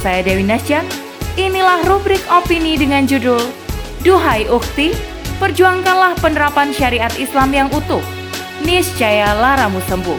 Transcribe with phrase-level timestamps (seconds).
[0.00, 0.80] Saya Dewi Nasya,
[1.36, 3.36] inilah rubrik opini dengan judul
[4.00, 4.96] Duhai Ukti,
[5.36, 8.00] perjuangkanlah penerapan syariat Islam yang utuh.
[8.64, 10.16] Niscaya laramu sembuh.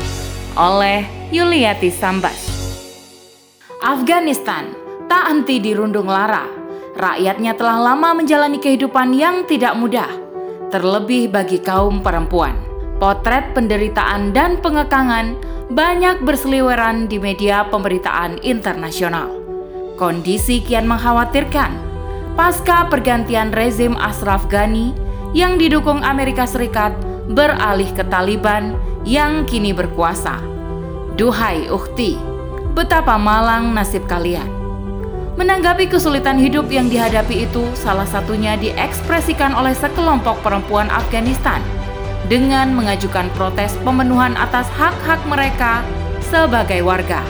[0.54, 2.46] Oleh Yuliati Sambas.
[3.82, 4.70] Afghanistan
[5.10, 6.46] tak henti dirundung lara.
[6.94, 10.14] Rakyatnya telah lama menjalani kehidupan yang tidak mudah,
[10.70, 12.54] terlebih bagi kaum perempuan.
[13.02, 15.34] Potret penderitaan dan pengekangan
[15.74, 19.41] banyak berseliweran di media pemberitaan internasional.
[20.02, 21.78] Kondisi kian mengkhawatirkan
[22.34, 24.98] pasca pergantian rezim Ashraf Ghani
[25.38, 26.90] yang didukung Amerika Serikat
[27.30, 30.42] beralih ke Taliban yang kini berkuasa.
[31.22, 32.18] Duhai Ukti,
[32.74, 34.50] betapa malang nasib kalian.
[35.38, 41.62] Menanggapi kesulitan hidup yang dihadapi itu, salah satunya diekspresikan oleh sekelompok perempuan Afghanistan
[42.26, 45.86] dengan mengajukan protes pemenuhan atas hak-hak mereka
[46.26, 47.22] sebagai warga.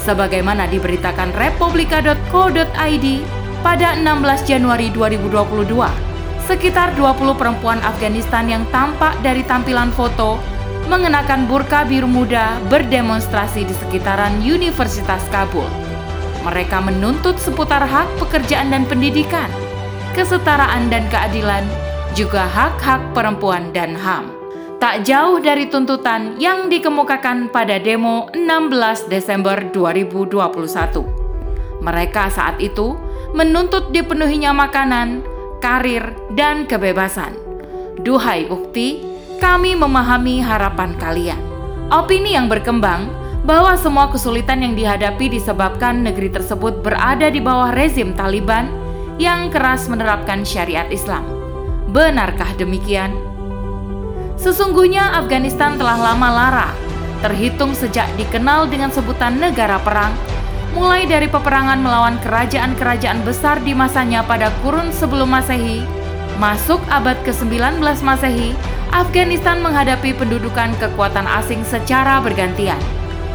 [0.00, 3.06] Sebagaimana diberitakan republika.co.id
[3.60, 5.76] pada 16 Januari 2022,
[6.48, 10.40] sekitar 20 perempuan Afghanistan yang tampak dari tampilan foto
[10.88, 15.68] mengenakan burka biru muda berdemonstrasi di sekitaran Universitas Kabul.
[16.48, 19.52] Mereka menuntut seputar hak pekerjaan dan pendidikan,
[20.16, 21.62] kesetaraan dan keadilan,
[22.16, 24.39] juga hak-hak perempuan dan HAM.
[24.80, 31.84] Tak jauh dari tuntutan yang dikemukakan pada demo 16 Desember 2021.
[31.84, 32.96] Mereka saat itu
[33.36, 35.20] menuntut dipenuhinya makanan,
[35.60, 37.36] karir, dan kebebasan.
[38.00, 39.04] Duhai bukti,
[39.36, 41.40] kami memahami harapan kalian.
[41.92, 43.04] Opini yang berkembang
[43.44, 48.72] bahwa semua kesulitan yang dihadapi disebabkan negeri tersebut berada di bawah rezim Taliban
[49.20, 51.28] yang keras menerapkan syariat Islam.
[51.92, 53.29] Benarkah demikian?
[54.40, 56.68] Sesungguhnya Afghanistan telah lama lara,
[57.20, 60.16] terhitung sejak dikenal dengan sebutan negara perang,
[60.72, 65.84] mulai dari peperangan melawan kerajaan-kerajaan besar di masanya pada kurun sebelum Masehi,
[66.40, 68.56] masuk abad ke-19 Masehi,
[68.96, 72.80] Afghanistan menghadapi pendudukan kekuatan asing secara bergantian,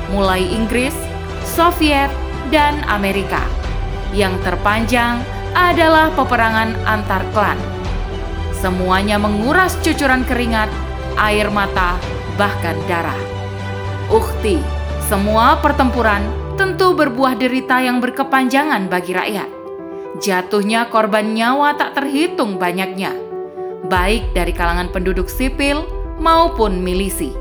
[0.09, 0.97] mulai Inggris,
[1.45, 2.09] Soviet,
[2.49, 3.45] dan Amerika.
[4.09, 5.21] Yang terpanjang
[5.53, 7.61] adalah peperangan antar klan.
[8.57, 10.67] Semuanya menguras cucuran keringat,
[11.15, 11.99] air mata,
[12.39, 13.17] bahkan darah.
[14.11, 14.61] Ukti,
[15.07, 16.21] semua pertempuran
[16.55, 19.49] tentu berbuah derita yang berkepanjangan bagi rakyat.
[20.23, 23.25] Jatuhnya korban nyawa tak terhitung banyaknya
[23.87, 25.85] baik dari kalangan penduduk sipil
[26.17, 27.31] maupun milisi.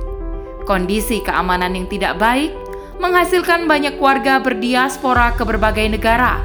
[0.68, 2.52] Kondisi keamanan yang tidak baik
[3.00, 6.40] menghasilkan banyak warga berdiaspora ke berbagai negara.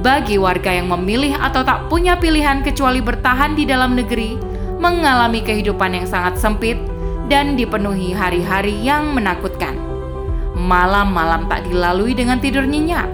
[0.00, 4.38] Bagi warga yang memilih atau tak punya pilihan kecuali bertahan di dalam negeri,
[4.80, 6.80] mengalami kehidupan yang sangat sempit
[7.28, 9.76] dan dipenuhi hari-hari yang menakutkan.
[10.56, 13.06] Malam-malam tak dilalui dengan tidur nyenyak.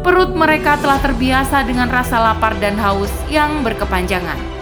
[0.00, 4.54] Perut mereka telah terbiasa dengan rasa lapar dan haus yang berkepanjangan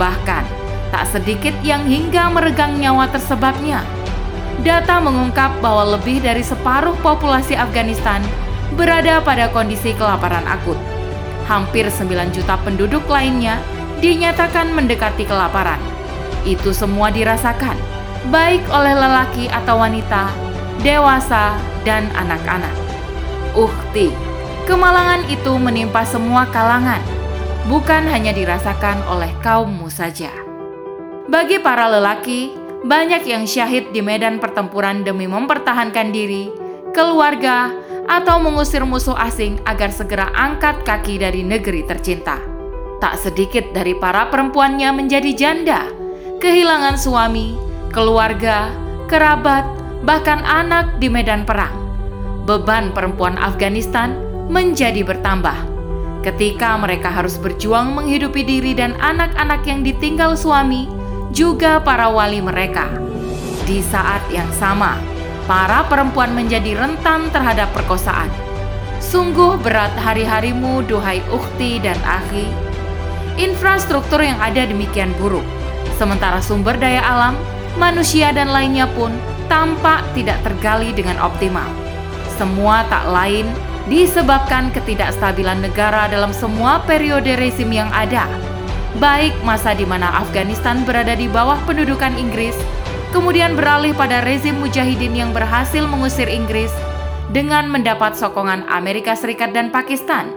[0.00, 0.44] Bahkan,
[0.88, 3.84] tak sedikit yang hingga meregang nyawa tersebabnya.
[4.64, 8.24] Data mengungkap bahwa lebih dari separuh populasi Afghanistan
[8.80, 10.80] berada pada kondisi kelaparan akut.
[11.44, 13.60] Hampir 9 juta penduduk lainnya
[14.00, 15.80] dinyatakan mendekati kelaparan.
[16.48, 17.76] Itu semua dirasakan,
[18.32, 20.32] baik oleh lelaki atau wanita,
[20.80, 22.72] dewasa, dan anak-anak.
[23.52, 24.12] Ukti,
[24.64, 27.00] kemalangan itu menimpa semua kalangan,
[27.68, 30.32] bukan hanya dirasakan oleh kaummu saja.
[31.30, 36.48] Bagi para lelaki, banyak yang syahid di medan pertempuran demi mempertahankan diri,
[36.96, 37.70] keluarga,
[38.10, 42.49] atau mengusir musuh asing agar segera angkat kaki dari negeri tercinta.
[43.00, 45.88] Tak sedikit dari para perempuannya menjadi janda,
[46.36, 47.56] kehilangan suami,
[47.96, 48.68] keluarga,
[49.08, 49.64] kerabat,
[50.04, 51.72] bahkan anak di medan perang.
[52.44, 54.12] Beban perempuan Afghanistan
[54.52, 55.70] menjadi bertambah
[56.20, 60.84] ketika mereka harus berjuang menghidupi diri dan anak-anak yang ditinggal suami,
[61.32, 62.92] juga para wali mereka.
[63.64, 65.00] Di saat yang sama,
[65.48, 68.28] para perempuan menjadi rentan terhadap perkosaan.
[69.00, 72.69] Sungguh berat hari-harimu, duhai ukti dan akhi.
[73.40, 75.48] Infrastruktur yang ada demikian buruk,
[75.96, 77.32] sementara sumber daya alam,
[77.80, 79.08] manusia dan lainnya pun
[79.48, 81.64] tampak tidak tergali dengan optimal.
[82.36, 83.48] Semua tak lain
[83.88, 88.28] disebabkan ketidakstabilan negara dalam semua periode rezim yang ada,
[89.00, 92.60] baik masa di mana Afghanistan berada di bawah pendudukan Inggris,
[93.08, 96.76] kemudian beralih pada rezim mujahidin yang berhasil mengusir Inggris
[97.32, 100.28] dengan mendapat sokongan Amerika Serikat dan Pakistan,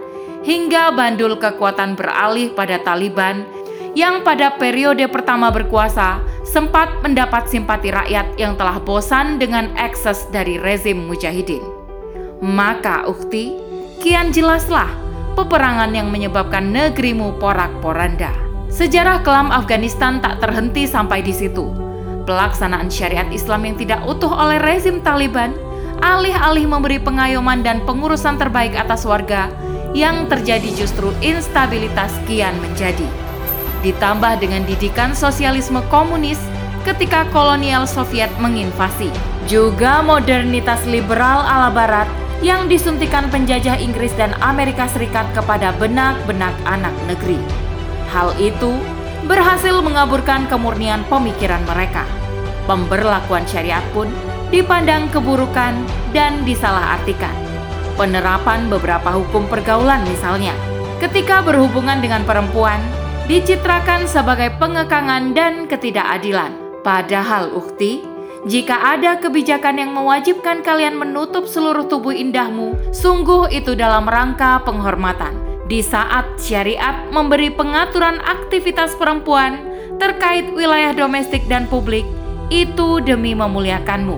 [0.44, 3.48] hingga bandul kekuatan beralih pada Taliban
[3.95, 10.60] yang pada periode pertama berkuasa sempat mendapat simpati rakyat yang telah bosan dengan ekses dari
[10.60, 11.63] rezim mujahidin.
[12.44, 13.56] Maka ukti,
[14.04, 14.92] kian jelaslah
[15.40, 18.34] peperangan yang menyebabkan negerimu porak-poranda.
[18.68, 21.69] Sejarah kelam Afghanistan tak terhenti sampai di situ.
[22.25, 25.54] Pelaksanaan syariat Islam yang tidak utuh oleh rezim Taliban,
[26.01, 29.54] alih-alih memberi pengayoman dan pengurusan terbaik atas warga,
[29.94, 33.06] yang terjadi justru instabilitas kian menjadi.
[33.86, 36.42] Ditambah dengan didikan sosialisme komunis
[36.84, 39.07] ketika kolonial Soviet menginvasi.
[39.45, 42.10] Juga modernitas liberal ala barat
[42.44, 47.39] yang disuntikan penjajah Inggris dan Amerika Serikat kepada benak-benak anak negeri.
[48.12, 48.75] Hal itu
[49.28, 52.04] berhasil mengaburkan kemurnian pemikiran mereka.
[52.68, 54.07] Pemberlakuan syariat pun
[54.51, 55.75] dipandang keburukan
[56.16, 57.43] dan disalahartikan.
[57.94, 60.57] Penerapan beberapa hukum pergaulan misalnya,
[60.98, 62.81] ketika berhubungan dengan perempuan,
[63.30, 66.57] dicitrakan sebagai pengekangan dan ketidakadilan.
[66.81, 68.01] Padahal ukti,
[68.50, 75.38] jika ada kebijakan yang mewajibkan kalian menutup seluruh tubuh indahmu, sungguh itu dalam rangka penghormatan.
[75.69, 79.63] Di saat syariat memberi pengaturan aktivitas perempuan
[80.01, 82.04] terkait wilayah domestik dan publik,
[82.50, 84.18] itu demi memuliakanmu.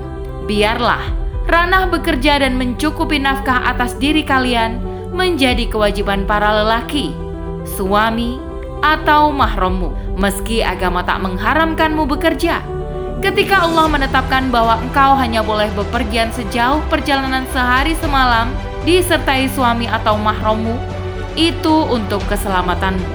[0.50, 4.82] Biarlah ranah bekerja dan mencukupi nafkah atas diri kalian
[5.16, 7.16] menjadi kewajiban para lelaki,
[7.64, 8.42] suami,
[8.84, 12.76] atau mahrammu, meski agama tak mengharamkanmu bekerja
[13.26, 18.54] Ketika Allah menetapkan bahwa engkau hanya boleh bepergian sejauh perjalanan sehari semalam
[18.86, 20.78] disertai suami atau mahrammu,
[21.34, 23.10] itu untuk keselamatanmu.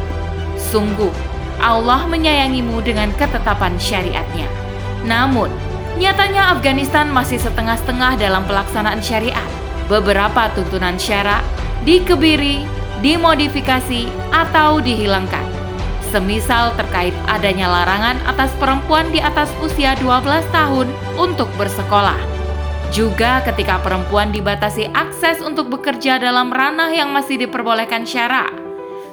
[0.58, 1.14] Sungguh,
[1.62, 4.50] Allah menyayangimu dengan ketetapan syariatnya.
[5.06, 5.46] Namun,
[6.00, 9.46] nyatanya Afghanistan masih setengah-setengah dalam pelaksanaan syariat.
[9.92, 11.44] Beberapa tuntunan syarak
[11.84, 12.64] dikebiri,
[13.04, 15.60] dimodifikasi, atau dihilangkan
[16.10, 22.18] semisal terkait adanya larangan atas perempuan di atas usia 12 tahun untuk bersekolah.
[22.90, 28.50] Juga ketika perempuan dibatasi akses untuk bekerja dalam ranah yang masih diperbolehkan syarak,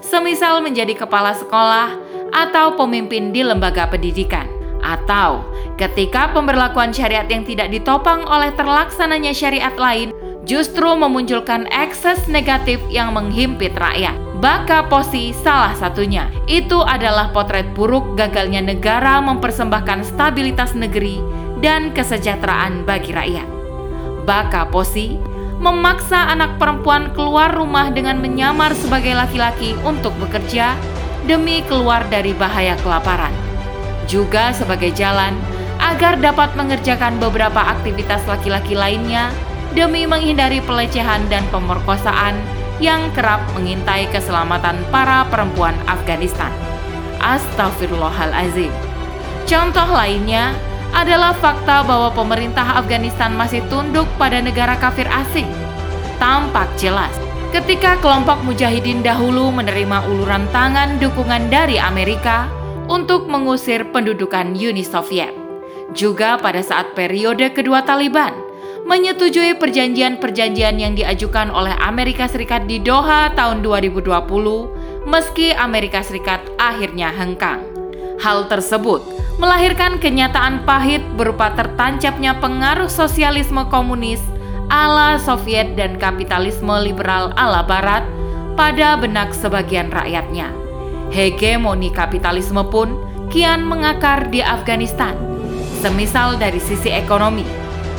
[0.02, 1.94] semisal menjadi kepala sekolah
[2.34, 4.50] atau pemimpin di lembaga pendidikan,
[4.88, 5.44] atau
[5.76, 10.16] ketika pemberlakuan syariat yang tidak ditopang oleh terlaksananya syariat lain
[10.48, 14.16] justru memunculkan ekses negatif yang menghimpit rakyat.
[14.40, 16.32] Baka Posi salah satunya.
[16.48, 21.20] Itu adalah potret buruk gagalnya negara mempersembahkan stabilitas negeri
[21.60, 23.48] dan kesejahteraan bagi rakyat.
[24.24, 25.18] Baka Posi
[25.58, 30.78] memaksa anak perempuan keluar rumah dengan menyamar sebagai laki-laki untuk bekerja
[31.26, 33.47] demi keluar dari bahaya kelaparan.
[34.08, 35.36] Juga sebagai jalan
[35.78, 39.30] agar dapat mengerjakan beberapa aktivitas laki-laki lainnya
[39.76, 42.40] demi menghindari pelecehan dan pemerkosaan
[42.80, 46.50] yang kerap mengintai keselamatan para perempuan Afghanistan.
[47.20, 48.72] Astagfirullahalazim.
[49.44, 50.54] Contoh lainnya
[50.96, 55.50] adalah fakta bahwa pemerintah Afghanistan masih tunduk pada negara kafir asing.
[56.18, 57.12] Tampak jelas
[57.52, 62.50] ketika kelompok mujahidin dahulu menerima uluran tangan dukungan dari Amerika
[62.88, 65.32] untuk mengusir pendudukan Uni Soviet.
[65.96, 68.36] Juga pada saat periode kedua Taliban,
[68.88, 77.12] menyetujui perjanjian-perjanjian yang diajukan oleh Amerika Serikat di Doha tahun 2020 meski Amerika Serikat akhirnya
[77.12, 77.64] hengkang.
[78.18, 79.04] Hal tersebut
[79.38, 84.24] melahirkan kenyataan pahit berupa tertancapnya pengaruh sosialisme komunis
[84.68, 88.04] ala Soviet dan kapitalisme liberal ala Barat
[88.58, 90.57] pada benak sebagian rakyatnya.
[91.12, 93.00] Hegemoni kapitalisme pun
[93.32, 95.16] kian mengakar di Afghanistan.
[95.78, 97.46] Semisal dari sisi ekonomi,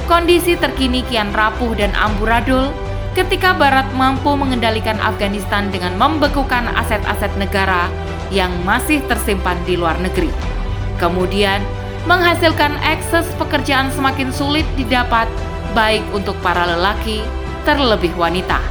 [0.09, 2.73] Kondisi terkini kian rapuh dan amburadul
[3.13, 7.93] ketika Barat mampu mengendalikan Afghanistan dengan membekukan aset-aset negara
[8.33, 10.33] yang masih tersimpan di luar negeri.
[10.97, 11.61] Kemudian,
[12.09, 15.29] menghasilkan akses pekerjaan semakin sulit didapat
[15.77, 17.21] baik untuk para lelaki,
[17.69, 18.65] terlebih wanita.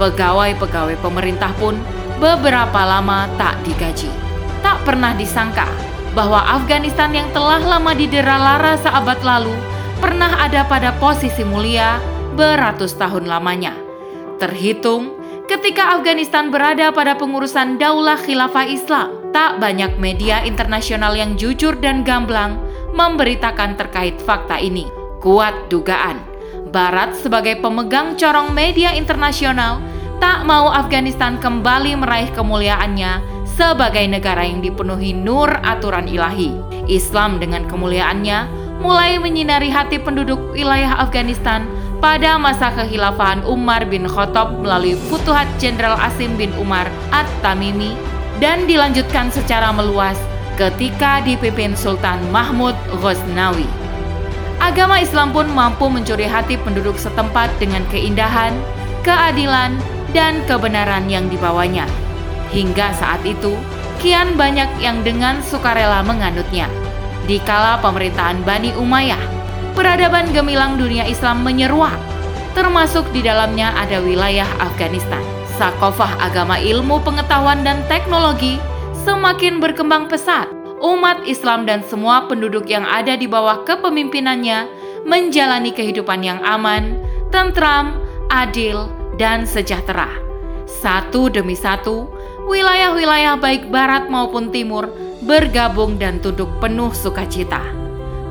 [0.00, 1.76] Pegawai-pegawai pemerintah pun
[2.20, 4.12] beberapa lama tak digaji.
[4.60, 5.64] Tak pernah disangka
[6.12, 9.56] bahwa Afghanistan yang telah lama didera lara seabad lalu
[9.98, 11.96] pernah ada pada posisi mulia
[12.36, 13.72] beratus tahun lamanya.
[14.36, 15.16] Terhitung
[15.48, 22.04] ketika Afghanistan berada pada pengurusan Daulah Khilafah Islam, tak banyak media internasional yang jujur dan
[22.04, 22.60] gamblang
[22.92, 24.84] memberitakan terkait fakta ini.
[25.20, 26.16] Kuat dugaan,
[26.70, 29.82] Barat sebagai pemegang corong media internasional
[30.20, 36.54] tak mau Afghanistan kembali meraih kemuliaannya sebagai negara yang dipenuhi nur aturan ilahi.
[36.86, 38.38] Islam dengan kemuliaannya
[38.84, 41.64] mulai menyinari hati penduduk wilayah Afghanistan
[42.04, 47.96] pada masa kekhilafahan Umar bin Khattab melalui Futuhat Jenderal Asim bin Umar At-Tamimi
[48.40, 50.16] dan dilanjutkan secara meluas
[50.56, 53.68] ketika dipimpin Sultan Mahmud Ghaznawi.
[54.60, 58.52] Agama Islam pun mampu mencuri hati penduduk setempat dengan keindahan,
[59.00, 59.76] keadilan,
[60.10, 61.86] dan kebenaran yang dibawanya.
[62.50, 63.54] Hingga saat itu,
[64.02, 66.66] kian banyak yang dengan sukarela menganutnya.
[67.28, 69.22] Di kala pemerintahan Bani Umayyah,
[69.76, 71.94] peradaban gemilang dunia Islam menyeruak,
[72.58, 75.22] termasuk di dalamnya ada wilayah Afghanistan.
[75.60, 78.56] Sakofah agama ilmu pengetahuan dan teknologi
[79.04, 80.48] semakin berkembang pesat.
[80.80, 84.64] Umat Islam dan semua penduduk yang ada di bawah kepemimpinannya
[85.04, 86.96] menjalani kehidupan yang aman,
[87.28, 88.00] tentram,
[88.32, 88.88] adil,
[89.20, 90.08] dan sejahtera.
[90.64, 92.08] Satu demi satu,
[92.48, 94.88] wilayah-wilayah baik barat maupun timur
[95.20, 97.60] bergabung dan tunduk penuh sukacita.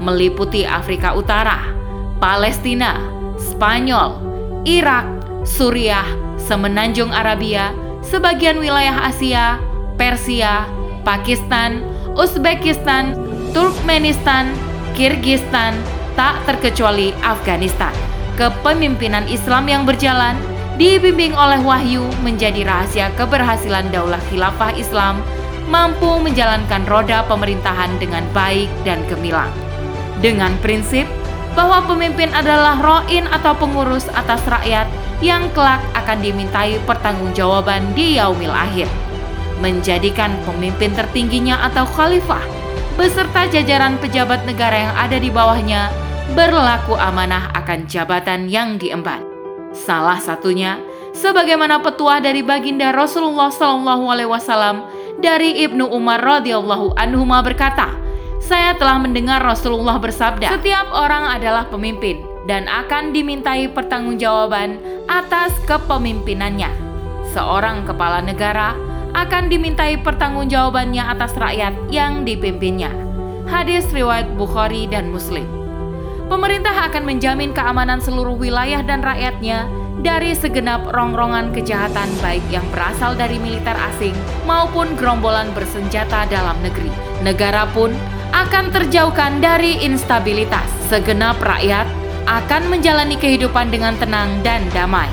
[0.01, 1.69] Meliputi Afrika Utara,
[2.17, 2.98] Palestina,
[3.38, 4.17] Spanyol,
[4.65, 5.05] Irak,
[5.46, 6.10] Suriah,
[6.41, 7.69] Semenanjung Arabia,
[8.01, 9.62] sebagian wilayah Asia,
[9.93, 10.65] Persia,
[11.05, 11.86] Pakistan,
[12.17, 13.13] Uzbekistan,
[13.53, 14.50] Turkmenistan,
[14.98, 15.77] Kirgistan,
[16.17, 17.93] tak terkecuali Afghanistan.
[18.39, 20.39] Kepemimpinan Islam yang berjalan
[20.80, 25.20] dibimbing oleh wahyu menjadi rahasia keberhasilan daulah khilafah Islam
[25.68, 29.52] mampu menjalankan roda pemerintahan dengan baik dan gemilang.
[30.24, 31.06] Dengan prinsip
[31.54, 34.88] bahwa pemimpin adalah roin atau pengurus atas rakyat
[35.20, 38.88] yang kelak akan dimintai pertanggungjawaban di yaumil akhir.
[39.60, 42.42] Menjadikan pemimpin tertingginya atau khalifah
[42.96, 45.92] beserta jajaran pejabat negara yang ada di bawahnya
[46.32, 49.29] berlaku amanah akan jabatan yang diemban.
[49.70, 50.82] Salah satunya,
[51.14, 54.82] sebagaimana petua dari baginda Rasulullah Shallallahu Alaihi Wasallam
[55.22, 57.94] dari Ibnu Umar radhiyallahu anhu berkata,
[58.42, 66.72] saya telah mendengar Rasulullah bersabda, setiap orang adalah pemimpin dan akan dimintai pertanggungjawaban atas kepemimpinannya.
[67.30, 68.74] Seorang kepala negara
[69.14, 72.90] akan dimintai pertanggungjawabannya atas rakyat yang dipimpinnya.
[73.46, 75.59] Hadis riwayat Bukhari dan Muslim
[76.30, 79.66] pemerintah akan menjamin keamanan seluruh wilayah dan rakyatnya
[80.00, 84.16] dari segenap rongrongan kejahatan baik yang berasal dari militer asing
[84.48, 86.94] maupun gerombolan bersenjata dalam negeri.
[87.20, 87.92] Negara pun
[88.32, 90.70] akan terjauhkan dari instabilitas.
[90.88, 91.90] Segenap rakyat
[92.30, 95.10] akan menjalani kehidupan dengan tenang dan damai.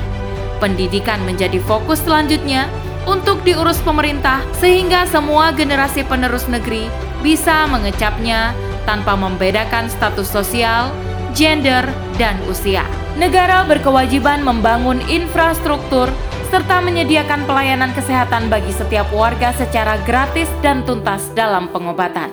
[0.63, 2.69] Pendidikan menjadi fokus selanjutnya
[3.09, 6.87] untuk diurus pemerintah sehingga semua generasi penerus negeri
[7.25, 8.53] bisa mengecapnya
[8.87, 10.95] tanpa membedakan status sosial,
[11.37, 11.85] gender,
[12.16, 12.83] dan usia.
[13.21, 16.09] Negara berkewajiban membangun infrastruktur
[16.49, 22.33] serta menyediakan pelayanan kesehatan bagi setiap warga secara gratis dan tuntas dalam pengobatan.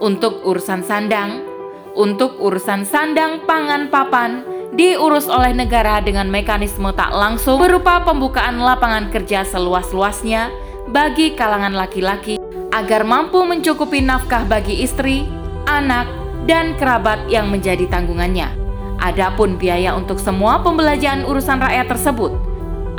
[0.00, 1.44] Untuk urusan sandang,
[1.92, 4.40] untuk urusan sandang pangan papan
[4.72, 10.48] diurus oleh negara dengan mekanisme tak langsung berupa pembukaan lapangan kerja seluas-luasnya
[10.88, 15.26] bagi kalangan laki-laki agar mampu mencukupi nafkah bagi istri,
[15.66, 18.52] anak, dan kerabat yang menjadi tanggungannya.
[19.00, 22.36] Adapun biaya untuk semua pembelanjaan urusan rakyat tersebut,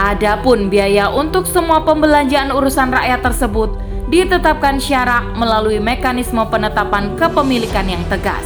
[0.01, 3.69] adapun biaya untuk semua pembelanjaan urusan rakyat tersebut
[4.10, 8.43] ditetapkan syarak melalui mekanisme penetapan kepemilikan yang tegas,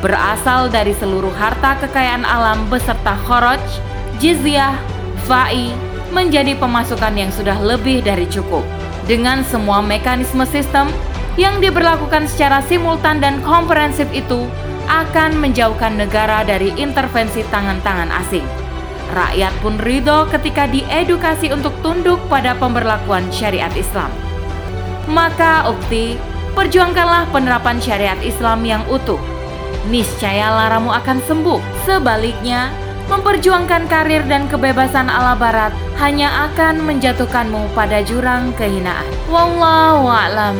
[0.00, 3.60] berasal dari seluruh harta kekayaan alam beserta khoroj,
[4.22, 4.78] jizyah,
[5.26, 5.74] fai,
[6.14, 8.62] menjadi pemasukan yang sudah lebih dari cukup.
[9.04, 10.88] Dengan semua mekanisme sistem,
[11.34, 14.46] yang diberlakukan secara simultan dan komprehensif itu
[14.86, 18.44] akan menjauhkan negara dari intervensi tangan-tangan asing.
[19.14, 24.08] Rakyat pun ridho ketika diedukasi untuk tunduk pada pemberlakuan syariat Islam.
[25.04, 26.16] Maka ukti,
[26.56, 29.20] perjuangkanlah penerapan syariat Islam yang utuh.
[29.92, 31.60] Niscaya laramu akan sembuh.
[31.84, 32.72] Sebaliknya,
[33.12, 39.04] memperjuangkan karir dan kebebasan ala barat hanya akan menjatuhkanmu pada jurang kehinaan.
[39.28, 40.56] Wallahu a'lam.